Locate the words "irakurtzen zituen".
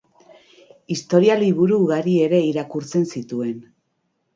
2.49-3.59